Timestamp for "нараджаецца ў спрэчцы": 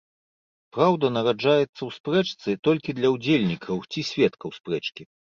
1.17-2.55